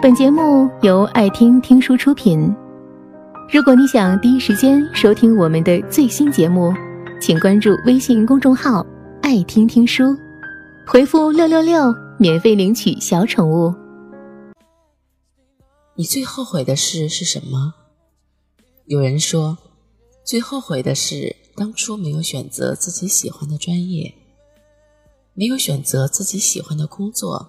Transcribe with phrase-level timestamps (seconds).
[0.00, 2.54] 本节目由爱听听书出品。
[3.52, 6.72] 如果你想第一时间收听我们的最新节目，
[7.20, 8.86] 请关注微信公众号
[9.20, 10.16] “爱听听书”，
[10.86, 13.74] 回复“六六六”免费领取小宠物。
[15.96, 17.74] 你最后悔的事是什么？
[18.84, 19.58] 有人说，
[20.24, 24.14] 最后悔的是当初没有选择自己喜欢的专业，
[25.34, 27.48] 没有选择自己喜欢的工作，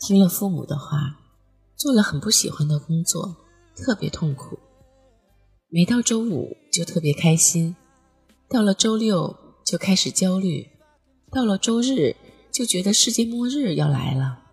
[0.00, 1.18] 听了父母的话。
[1.76, 3.36] 做了很不喜欢的工作，
[3.76, 4.58] 特别痛苦。
[5.68, 7.76] 每到周五就特别开心，
[8.48, 10.66] 到了周六就开始焦虑，
[11.30, 12.16] 到了周日
[12.50, 14.44] 就觉得世界末日要来了，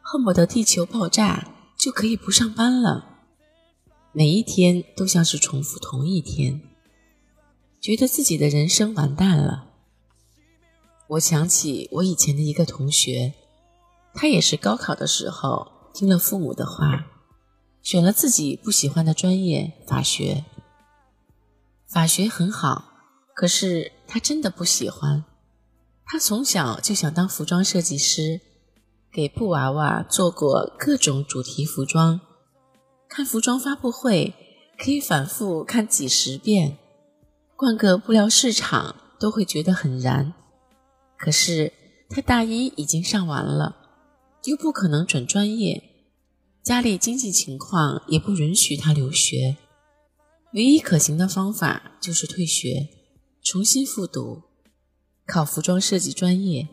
[0.00, 3.22] 恨不得地球爆炸就可以不上班了。
[4.12, 6.60] 每一天都像是重复同一天，
[7.80, 9.70] 觉得自己的人生完蛋了。
[11.08, 13.34] 我想起我以前的一个同学，
[14.14, 15.77] 他也是高考的时候。
[15.98, 17.06] 听了父母的话，
[17.82, 20.44] 选了自己不喜欢的专业法学。
[21.88, 22.92] 法学很好，
[23.34, 25.24] 可是他真的不喜欢。
[26.04, 28.40] 他从小就想当服装设计师，
[29.10, 32.20] 给布娃娃做过各种主题服装。
[33.08, 34.32] 看服装发布会
[34.78, 36.78] 可以反复看几十遍，
[37.56, 40.32] 逛个布料市场都会觉得很燃。
[41.18, 41.72] 可是
[42.08, 43.77] 他大一已经上完了，
[44.44, 45.82] 又不可能转专业。
[46.62, 49.56] 家里经济情况也不允许他留学，
[50.52, 52.88] 唯一可行的方法就是退学，
[53.42, 54.42] 重新复读，
[55.26, 56.68] 考服装设计专业。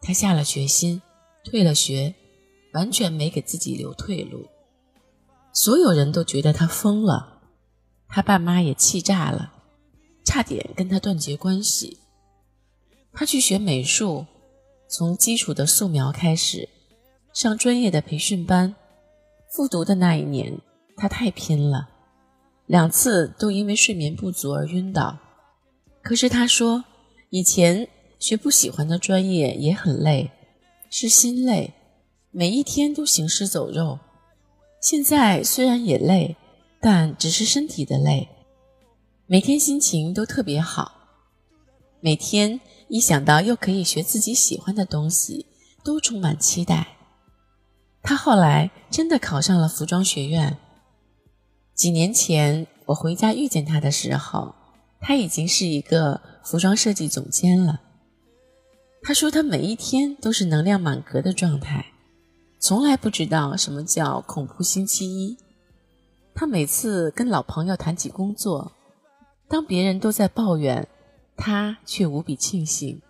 [0.00, 1.02] 他下了决心，
[1.44, 2.14] 退了学，
[2.74, 4.46] 完全没给自己留退路。
[5.52, 7.42] 所有人都觉得他疯了，
[8.08, 9.52] 他爸妈也气炸了，
[10.24, 11.98] 差点跟他断绝关系。
[13.12, 14.26] 他去学美术，
[14.92, 16.68] 从基础的素描开始，
[17.32, 18.74] 上专业的培训班。
[19.48, 20.60] 复读的那一年，
[20.98, 21.88] 他太拼了，
[22.66, 25.18] 两次都因为睡眠不足而晕倒。
[26.02, 26.84] 可是他说，
[27.30, 27.88] 以前
[28.18, 30.30] 学不喜欢的专业也很累，
[30.90, 31.72] 是心累，
[32.30, 33.98] 每一天都行尸走肉。
[34.82, 36.36] 现在虽然也累，
[36.82, 38.28] 但只是身体的累，
[39.24, 41.01] 每天心情都特别好。
[42.04, 45.46] 每天一想到又可以学自己喜欢的东西，
[45.84, 46.96] 都充满期待。
[48.02, 50.58] 他后来真的考上了服装学院。
[51.76, 54.52] 几年前我回家遇见他的时候，
[55.00, 57.80] 他已经是一个服装设计总监了。
[59.00, 61.86] 他说他每一天都是能量满格的状态，
[62.58, 65.38] 从来不知道什么叫恐怖星期一。
[66.34, 68.72] 他每次跟老朋友谈起工作，
[69.48, 70.88] 当别人都在抱怨，
[71.44, 73.02] 他却无比庆幸。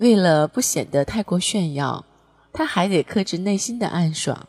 [0.00, 2.04] 为了不显得太过炫耀。
[2.50, 4.48] 他还得克制内心的暗爽。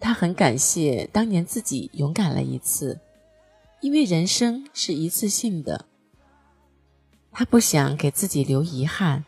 [0.00, 2.98] 他很感谢当年自己勇敢了一次，
[3.82, 5.84] 因为人生是一次性的。
[7.30, 9.24] 他不想给自己留遗憾。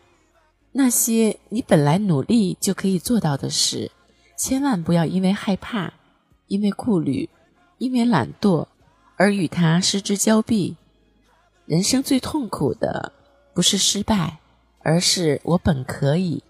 [0.72, 3.91] 那些你本来努力就可以做到的事，
[4.38, 5.93] 千万不要因为害怕、
[6.47, 7.28] 因为顾虑、
[7.78, 8.69] 因为懒惰
[9.16, 10.76] 而与他失之交臂。
[11.66, 13.12] 人生最痛苦的
[13.53, 14.38] 不是失败，
[14.84, 16.44] 而是我本可以。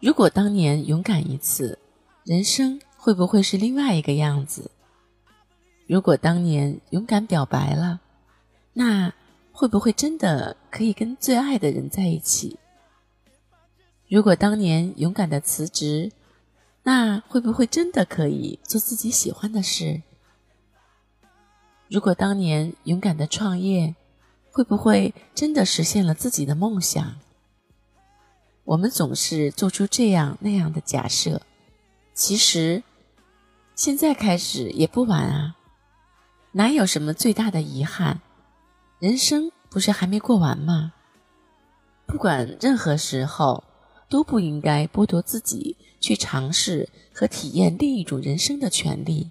[0.00, 1.78] 如果当年勇敢一次，
[2.24, 4.72] 人生会不会是另外一个样子？
[5.86, 8.00] 如果当年勇敢表白了，
[8.72, 9.12] 那
[9.52, 12.58] 会不会真的可以跟最爱的人在一起？
[14.08, 16.10] 如果当年勇敢的辞职，
[16.82, 20.02] 那会不会真的可以做自己喜欢的事？
[21.92, 23.94] 如果当年勇敢的创业，
[24.50, 27.16] 会不会真的实现了自己的梦想？
[28.64, 31.42] 我们总是做出这样那样的假设，
[32.14, 32.82] 其实
[33.74, 35.56] 现在开始也不晚啊！
[36.52, 38.22] 哪有什么最大的遗憾？
[38.98, 40.94] 人生不是还没过完吗？
[42.06, 43.64] 不管任何时候，
[44.08, 49.30] 都不应该剥夺自己去尝试和体验另一种人生的权利。